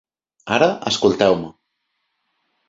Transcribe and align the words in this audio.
Ara 0.55 0.69
escolteu-me. 0.91 1.53